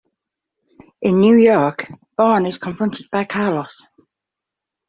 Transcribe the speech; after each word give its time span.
In 1.03 1.19
New 1.19 1.37
York, 1.37 1.91
Bourne 2.17 2.47
is 2.47 2.57
confronted 2.57 3.11
by 3.11 3.23
Carlos. 3.25 3.83